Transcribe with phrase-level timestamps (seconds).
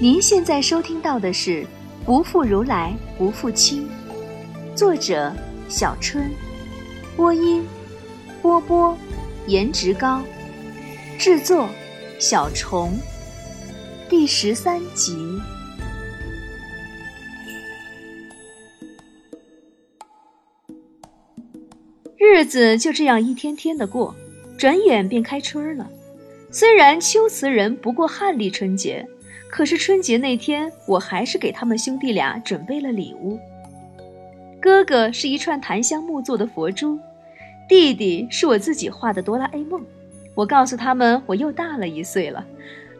[0.00, 1.62] 您现在收听到的是
[2.04, 3.88] 《不负如来不负卿》，
[4.76, 5.32] 作者
[5.68, 6.28] 小春，
[7.16, 7.64] 播音
[8.42, 8.98] 波波，
[9.46, 10.20] 颜值高，
[11.16, 11.68] 制作
[12.18, 12.98] 小虫，
[14.08, 15.16] 第十三集。
[22.18, 24.12] 日子就这样一天天的过，
[24.58, 25.88] 转眼便开春了。
[26.50, 29.06] 虽然秋瓷人不过汉历春节。
[29.54, 33.38] 可是春节那天，我还是给他们兄弟俩准备了礼物。
[34.60, 36.98] 哥哥是一串檀香木做的佛珠，
[37.68, 39.80] 弟弟是我自己画的哆啦 A 梦。
[40.34, 42.44] 我告诉他们，我又大了一岁了，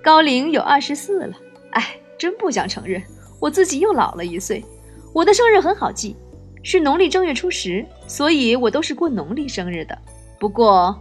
[0.00, 1.36] 高龄有二十四了。
[1.70, 3.02] 哎，真不想承认，
[3.40, 4.64] 我自己又老了一岁。
[5.12, 6.14] 我的生日很好记，
[6.62, 9.98] 是农历正月初十，所以我都是过农历生日的。
[10.38, 10.96] 不过，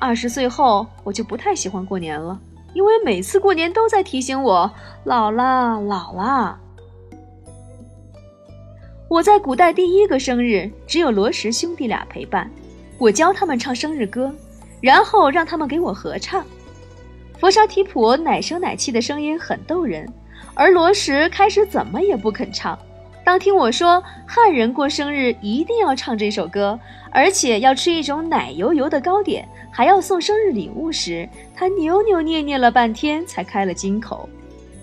[0.00, 2.36] 二十岁后我就不太喜欢过年了。
[2.76, 4.70] 因为每次过年都在提醒我
[5.04, 6.60] 老了老了。
[9.08, 12.50] 我在古代第一个生日只有罗什兄弟俩陪伴，
[12.98, 14.30] 我教他们唱生日歌，
[14.82, 16.44] 然后让他们给我合唱。
[17.38, 20.06] 佛沙提普奶声奶气的声音很逗人，
[20.52, 22.78] 而罗什开始怎么也不肯唱。
[23.26, 26.78] 当听我说汉人过生日一定要唱这首歌，
[27.10, 34.28] 而且要吃一种奶油油的糕点，还要送生日礼物时，他扭扭捏捏了半天才开了金口。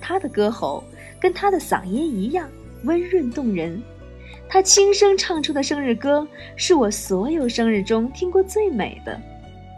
[0.02, 0.84] 他的歌喉
[1.22, 2.50] 跟他的嗓音一样
[2.84, 3.82] 温润动人，
[4.50, 6.28] 他轻声唱出的生日歌
[6.58, 9.18] 是我所有生日中听过最美的。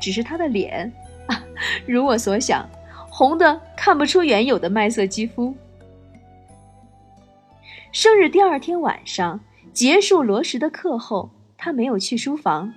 [0.01, 0.91] 只是他的脸，
[1.27, 1.39] 啊，
[1.85, 2.67] 如我所想，
[3.11, 5.55] 红的看不出原有的麦色肌肤。
[7.91, 9.39] 生日第二天晚上
[9.73, 12.73] 结束罗什的课后，他没有去书房，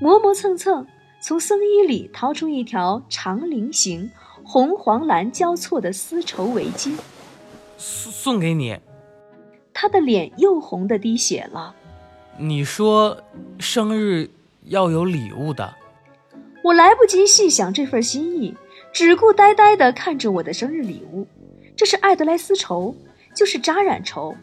[0.00, 0.86] 磨磨蹭蹭
[1.20, 4.10] 从僧衣里掏出一条长菱形、
[4.44, 6.96] 红黄蓝交错的丝绸围巾，
[7.76, 8.78] 送送给你。
[9.72, 11.74] 他的脸又红的滴血了。
[12.38, 13.22] 你说
[13.58, 14.30] 生日
[14.66, 15.74] 要有礼物的，
[16.62, 18.54] 我来不及细想这份心意，
[18.92, 21.26] 只顾呆呆地看着我的生日礼物。
[21.76, 22.94] 这是爱德莱丝绸，
[23.34, 24.36] 就是扎染绸。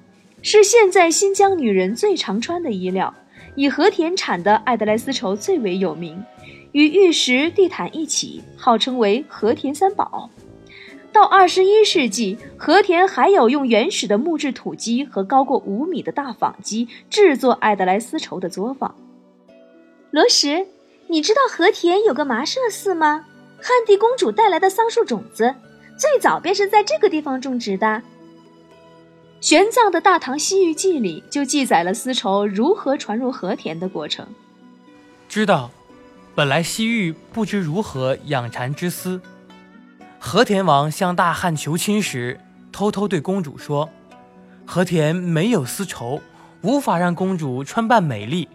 [0.50, 3.14] 是现在新疆女人最常穿的衣料，
[3.56, 6.24] 以和田产的爱德莱丝绸最为有名，
[6.72, 10.30] 与玉石、地毯一起，号称为和田三宝。
[11.12, 18.96] 到二十一世纪，和田还有用原始的木质土机和高过五米的大纺机制作爱德莱丝绸的作坊。
[20.12, 20.66] 罗什，
[21.08, 23.26] 你知道和田有个麻舍寺吗？
[23.58, 25.54] 汉地公主带来的桑树种子，
[25.98, 28.02] 最早便是在这个地方种植的。
[29.40, 34.26] 玄奘的《大唐西域记》里就记载了丝绸如何传入和田的过程。
[35.30, 35.70] 知道，
[36.34, 39.22] 本来西域不知如何养蚕织丝。
[40.20, 42.40] 和田王向大汉求亲时，
[42.72, 43.88] 偷偷对公主说
[44.66, 46.20] ：“和田没有丝绸，
[46.62, 48.50] 无法让公主穿扮美丽，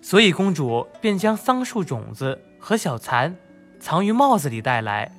[0.00, 3.36] 所以公主便将桑树种子和小蚕
[3.80, 5.10] 藏于帽子里带来。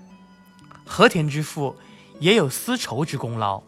[0.86, 1.76] 和田之父
[2.20, 3.62] 也有丝绸之功劳。”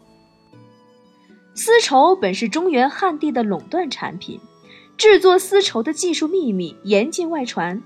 [1.54, 4.40] 丝绸本是中原汉地的垄断产品，
[4.96, 7.80] 制作丝绸的技术秘密严禁外传。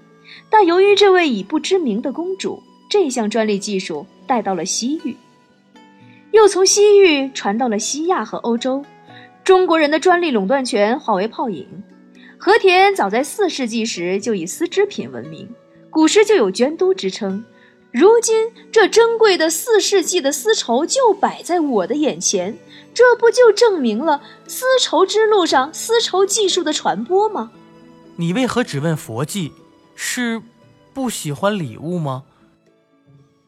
[0.49, 5.17] 但由于这位已不知名的公主，这项专利技术带到了西域，
[6.33, 8.85] 又从西域传到了西亚和欧洲，
[9.45, 11.67] 中国人的专利垄断权化为泡影。
[12.39, 15.49] 和田早在四世纪时就以丝织品闻名，
[15.91, 17.45] 古时就有绢都之称。
[17.99, 22.57] 如今这珍贵的四世纪的丝绸就摆在我的眼前。
[22.95, 27.51] 这不就证明了丝绸之路上丝绸技术的传播吗？
[28.15, 29.53] 你为何只问佛迹？
[29.97, 30.41] 是
[30.95, 32.23] 不喜欢礼物吗？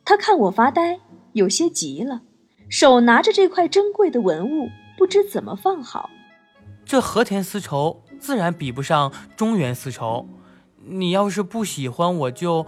[0.04, 0.98] 他看我发呆，
[1.32, 2.22] 有些急了，
[2.68, 4.68] 手拿着这块珍贵的文物，
[4.98, 6.10] 不知怎么放好。
[6.84, 10.28] 这和田丝绸自然比不上中原丝绸，
[10.84, 12.66] 你要是不喜欢，我就……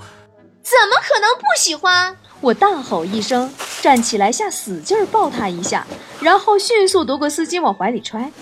[0.62, 2.16] 怎么可能不喜欢？
[2.40, 3.52] 我大吼一声。
[3.80, 5.84] 站起来，下死劲儿抱他一下，
[6.20, 8.32] 然后迅速夺过丝巾往怀里揣。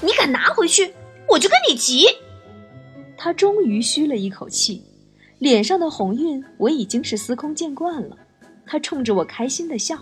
[0.00, 0.92] 你敢拿回去，
[1.28, 2.08] 我就跟你急！
[3.16, 4.82] 他终于吁了一口气，
[5.38, 8.16] 脸上的红晕我已经是司空见惯了。
[8.66, 9.96] 他冲着我开心的笑，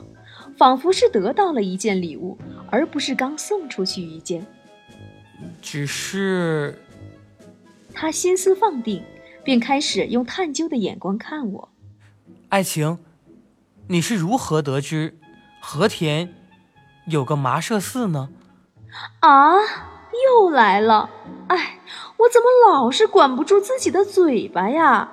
[0.57, 2.39] 仿佛是得到了一件礼物，
[2.71, 4.47] 而不是刚送出去一件。
[5.61, 6.81] 只是，
[7.93, 9.03] 他心思放定，
[9.49, 11.71] 便开始用探究的眼光看我。
[12.51, 12.99] 爱情。
[13.87, 15.19] 你是如何得知
[15.59, 16.35] 和田
[17.07, 18.29] 有个麻舍寺呢？
[19.21, 21.09] 啊，又来了！
[21.47, 21.79] 哎，
[22.19, 25.11] 我怎么老是管不住自己的嘴巴呀？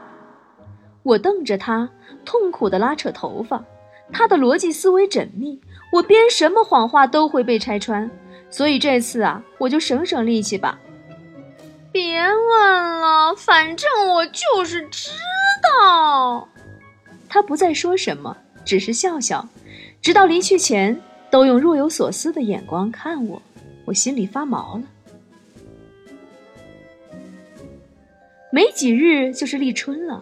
[1.04, 1.92] 我瞪着他，
[2.26, 3.64] 痛苦地拉扯头发。
[4.12, 5.62] 他的逻辑思维缜密，
[5.94, 8.12] 我编什么谎话都会被拆穿。
[8.50, 10.78] 所以这次啊，我就省省力气吧。
[11.96, 15.12] 别问了，反正我就是知
[15.64, 16.46] 道。
[17.30, 19.48] 他不再说什么，只是笑笑，
[20.02, 21.02] 直到离去前
[21.32, 23.42] 都用若有所思的眼光看我，
[23.86, 24.84] 我心里发毛了。
[28.52, 30.22] 没几日就是立春了，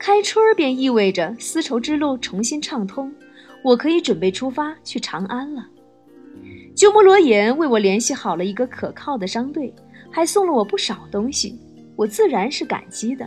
[0.00, 3.14] 开春便意味着丝绸之路重新畅通，
[3.62, 5.64] 我可以准备出发去长安了。
[6.74, 9.72] 鸠摩罗言为我联系好了一个可靠的商队，
[10.12, 11.58] 还送了我不少东西，
[11.96, 13.26] 我自然是感激的。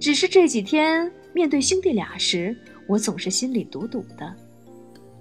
[0.00, 2.56] 只是这几天面对兄弟俩时，
[2.88, 4.34] 我总是心里堵堵的。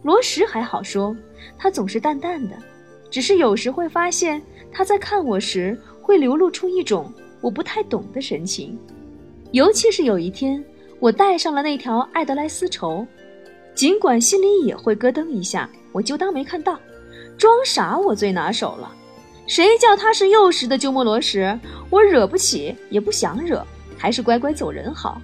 [0.04, 1.16] 罗什还好说，
[1.58, 2.56] 他总是淡淡的，
[3.10, 7.12] 只是有时会发现他在看我时会流露出一种
[7.42, 8.78] 我不太懂的神情。
[9.52, 10.64] 尤其是有一天，
[11.00, 13.06] 我带上了那条爱德莱丝绸，
[13.74, 16.80] 尽管心里也会咯噔一下，我就当没看到。
[17.38, 18.96] 装傻我最拿手了，
[19.48, 21.60] 谁叫他是幼时的鸠摩罗什，
[21.90, 23.66] 我惹不起也不想惹，
[23.98, 25.22] 还是乖乖走人好。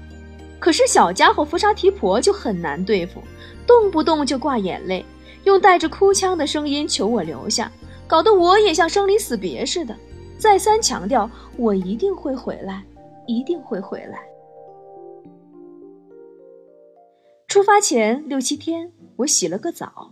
[0.60, 3.22] 可是小家伙福沙提婆就很难对付，
[3.66, 5.04] 动不动就挂眼泪，
[5.44, 7.72] 用带着哭腔的声音求我留下，
[8.06, 9.96] 搞得我也像生离死别似的，
[10.38, 12.84] 再三强调我一定会回来，
[13.26, 14.20] 一定会回来。
[17.48, 20.12] 出发前六七天，我洗了个澡。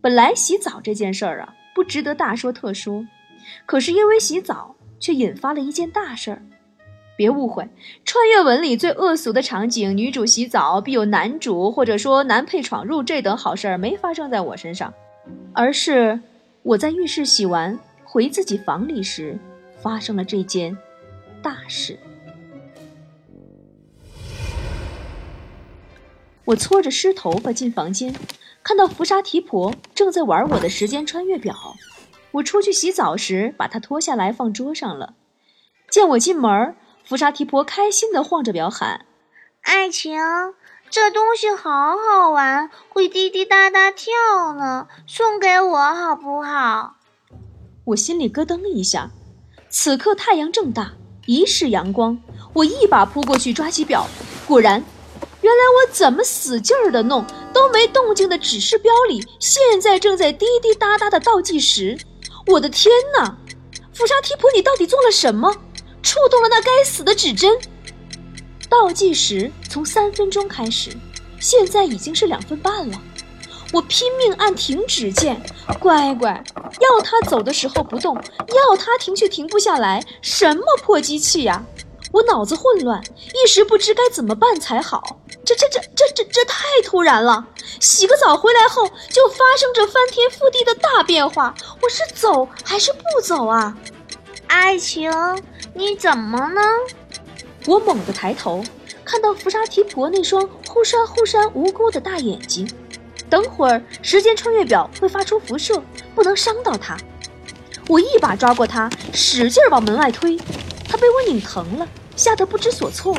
[0.00, 3.06] 本来洗澡这件事儿啊，不值得大说特说，
[3.66, 6.42] 可是因为洗澡，却引发了一件大事儿。
[7.16, 7.68] 别误会，
[8.04, 14.92] 穿越文里最恶俗的场景，女主洗澡必有男主或者说男配闯入，这等好事儿没发生在我身上，
[15.52, 16.20] 而是
[16.62, 19.38] 我在浴室洗完回自己房里时，
[19.80, 20.76] 发生了这件
[21.42, 21.98] 大事。
[26.44, 28.14] 我搓着湿头发进房间。
[28.64, 31.52] 看到福沙提婆正在玩我的时间穿越表，
[32.32, 35.14] 我出去洗澡时把它脱下来放桌上了。
[35.90, 36.74] 见我进门，
[37.04, 39.04] 福沙提婆开心地晃着表喊
[39.62, 40.18] ：“爱情，
[40.88, 44.12] 这东西好好玩，会滴滴答答跳
[44.54, 46.96] 呢，送给我好不好？”
[47.86, 49.10] 我心里咯噔一下。
[49.68, 50.92] 此刻太阳正大，
[51.26, 52.18] 一世阳光，
[52.54, 54.06] 我一把扑过去抓起表，
[54.46, 54.82] 果然。
[55.40, 61.98] 原来我怎么使劲儿的弄都没动静的指示标里，现在正在滴滴答答的倒计时。
[62.46, 63.36] 我的天哪！
[63.94, 65.54] 福沙提普，你到底做了什么？
[66.02, 67.56] 触动了那该死的指针。
[68.68, 70.90] 倒计时从三分钟开始，
[71.38, 73.00] 现在已经是两分半了。
[73.72, 75.40] 我拼命按停止键，
[75.78, 76.42] 乖乖，
[76.80, 81.64] 要他走的时候不动，要他停却停不下来，什么破机器呀！
[82.12, 83.02] 我脑子混乱，
[83.32, 85.21] 一时不知该怎么办才好。
[85.54, 87.46] 这这这这这这太突然了！
[87.80, 93.76] 洗个澡回来后就发生着翻天覆地的大变化，我是走还是不走啊？
[94.46, 95.10] 爱情，
[95.74, 96.60] 你怎么呢？
[97.66, 98.64] 我猛地抬头，
[99.04, 102.70] 看到弗沙提婆那双忽闪忽闪无辜的大眼睛。
[103.30, 105.82] 等会儿时间穿越表会发出辐射，
[106.14, 106.96] 不能伤到他。
[107.88, 110.36] 我一把抓过他，使劲往门外推，
[110.88, 111.88] 他被我拧疼了。
[112.14, 113.16] 吓得不知所措，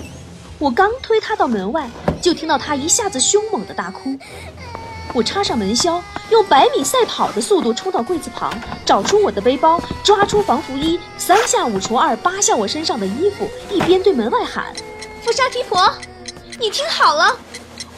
[0.59, 1.89] 我刚推他到门外，
[2.21, 4.17] 就听到他一下子凶猛的大哭。
[5.13, 8.53] 我插上门销，用百米赛跑的速度冲到柜子旁，
[8.85, 14.73] 找出我的背包，抓出防腐衣，三下五除二扒下我身上的衣服，一边对门外喊
[15.21, 15.93] ：“富沙提婆，
[16.59, 17.37] 你听好了，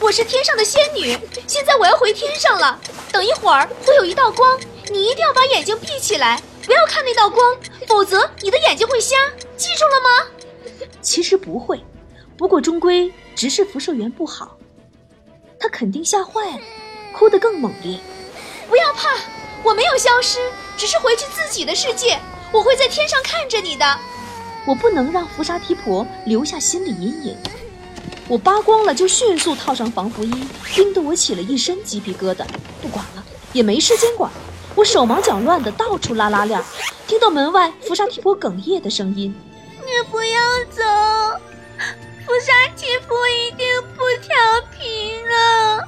[0.00, 2.78] 我是天上的仙女，现在我要回天上了。
[3.12, 4.58] 等一会儿会有一道光，
[4.90, 9.16] 你一定要把眼睛闭起来，不要看那道光，否则你的眼睛会瞎。
[9.56, 11.82] 记住了吗？”其实不会，
[12.36, 14.56] 不过终归只是辐射源不好，
[15.58, 16.60] 他肯定吓坏了，
[17.12, 17.98] 哭得更猛烈。
[18.68, 19.08] 不要怕，
[19.62, 20.38] 我没有消失，
[20.76, 22.20] 只是回去自己的世界，
[22.52, 23.98] 我会在天上看着你的。
[24.66, 27.36] 我不能让福沙提婆留下心理阴影。
[28.28, 32.44] 我扒光了就迅速套上防腐衣，冰得我起了一身鸡皮疙瘩。
[32.82, 34.30] 不管了，也没时间管。
[34.74, 36.60] 我手忙脚乱的到处拉拉链，
[37.06, 39.34] 听到门外福沙提婆哽咽的声音。
[39.78, 40.40] 你不要
[40.70, 40.82] 走，
[42.36, 44.36] 福沙提普一定不调
[44.70, 45.82] 皮了，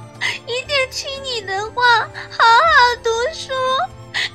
[0.47, 3.51] 一定听你的话，好好读书。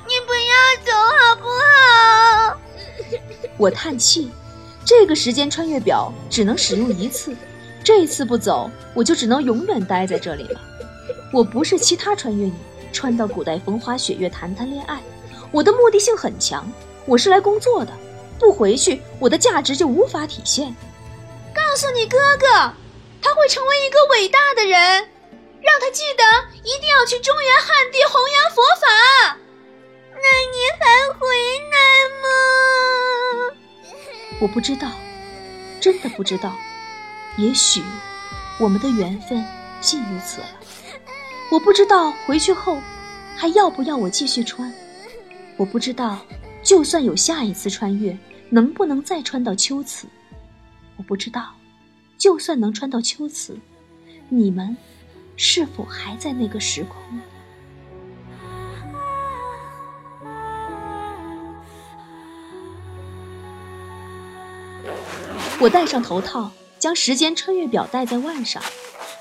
[0.07, 0.55] 你不要
[0.85, 2.57] 走好不好？
[3.57, 4.31] 我叹气，
[4.85, 7.35] 这个时间穿越表只能使用一次，
[7.83, 10.61] 这次不走，我就只能永远待在这里了。
[11.33, 12.53] 我不是其他穿越女，
[12.93, 15.01] 穿到古代风花雪月谈谈恋爱，
[15.51, 16.65] 我的目的性很强，
[17.05, 17.91] 我是来工作的。
[18.39, 20.73] 不回去，我的价值就无法体现。
[21.75, 22.47] 告诉你哥哥，
[23.21, 24.79] 他会成为一个伟大的人。
[25.61, 26.23] 让他记得
[26.63, 28.87] 一定要去中原汉地弘扬佛法。
[30.13, 31.27] 那你还回
[31.73, 31.77] 来
[32.23, 33.57] 吗？
[34.39, 34.89] 我不知道，
[35.81, 36.55] 真的不知道。
[37.35, 37.83] 也许
[38.57, 39.45] 我们的缘分
[39.81, 40.47] 尽于此了。
[41.51, 42.79] 我不知道回去后
[43.35, 44.73] 还要不要我继续穿。
[45.57, 46.25] 我不知道，
[46.63, 48.17] 就算有下一次穿越，
[48.49, 50.07] 能不能再穿到秋瓷？
[50.95, 51.53] 我不知道，
[52.25, 53.55] 就算能穿到秋瓷，
[54.29, 54.75] 你们
[55.37, 56.99] 是否还在那个时空？
[65.59, 68.59] 我戴上头套，将时间穿越表戴在腕上，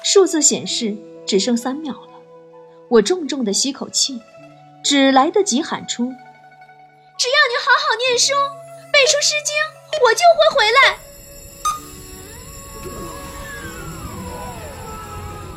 [0.02, 0.96] 数字显示
[1.26, 2.08] 只剩三秒了。
[2.88, 4.18] 我重重的吸口气，
[4.82, 6.04] 只来得及喊出
[7.18, 8.32] ：“只要你好好念书，
[8.90, 9.54] 背出《诗经》，
[10.06, 10.98] 我就会回来。”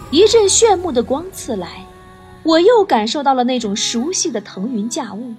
[0.09, 1.85] 一阵炫目的光刺来，
[2.43, 5.33] 我又感受到了那种熟悉的腾云驾雾，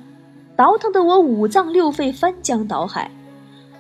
[0.55, 3.11] 倒腾得我五脏六肺翻江倒海。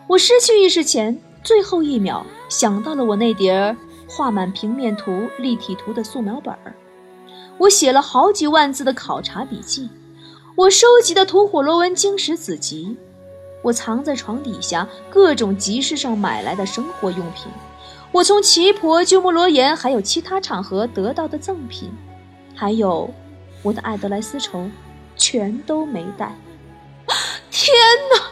[0.06, 3.76] 我失去意识前，最后一秒想到了我那叠
[4.08, 6.74] 画满平面图、立体图的素描本儿。
[7.58, 9.90] 我写了好几万字的考察笔记，
[10.54, 12.96] 我收集的吐火罗文经史子集，
[13.62, 17.52] 我藏在床底下各种集市上买来的生活用品。
[18.10, 21.92] 我从奇婆、鸠摩罗岩还有其他场合得到的赠品，
[22.54, 23.12] 还有
[23.62, 24.70] 我的爱德莱丝绸，
[25.16, 26.34] 全都没带。
[27.50, 27.74] 天
[28.10, 28.24] 哪，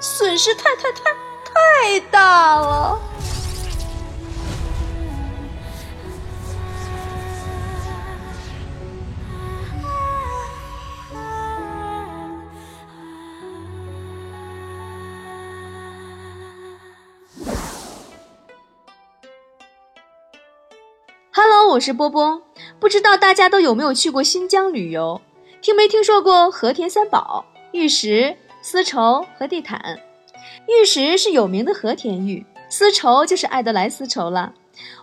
[0.00, 1.10] 损失太太太
[1.44, 3.00] 太大了！
[21.70, 22.42] 我是波波，
[22.80, 25.20] 不知道大家都有没有去过新疆旅游？
[25.62, 30.00] 听没听说过和田三宝：玉石、丝绸和地毯？
[30.66, 34.52] 玉石是有名的和田玉，丝绸就是爱德莱丝绸了。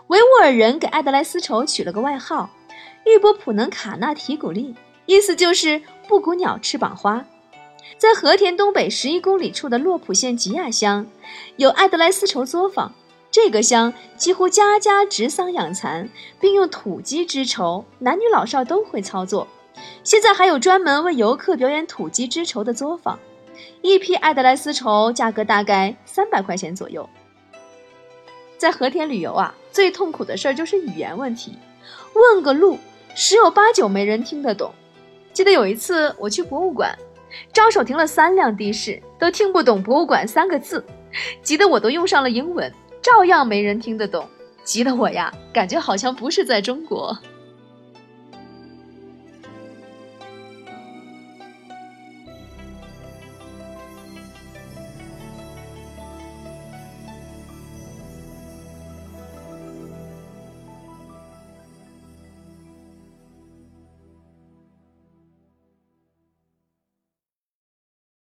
[0.07, 2.49] 维吾尔人给爱德莱丝绸取了个外号
[3.07, 4.75] “玉波普能卡纳提古丽”，
[5.07, 7.25] 意思就是布谷鸟翅膀花。
[7.97, 11.07] 在和田东北十一公里处的洛普县吉亚乡，
[11.55, 12.93] 有爱德莱丝绸作坊。
[13.37, 19.47] 这个乡几乎家家植桑养蚕，并用土鸡织绸，男女老少都会操作。
[20.03, 23.19] 现在还有专门为游客表演土鸡织绸的作坊。
[23.83, 27.07] 一批爱德莱丝绸价格大概三百块钱左右。
[28.57, 31.59] 在和田旅游啊，最痛苦的事儿就是语言问题，
[32.13, 32.79] 问个路，
[33.13, 34.73] 十有八九没人听得懂。
[35.31, 36.97] 记得有一次我去博物馆，
[37.53, 40.83] 招手停了三辆的士，都听不懂“博物馆”三个字，
[41.43, 42.73] 急得我都用上了英文。
[43.01, 44.27] 照样没人听得懂，
[44.63, 47.17] 急得我呀，感觉好像不是在中国。